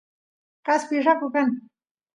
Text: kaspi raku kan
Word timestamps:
kaspi 0.65 0.95
raku 1.05 1.27
kan 1.35 1.47